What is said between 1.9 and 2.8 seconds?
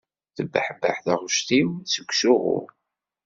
seg usuɣu.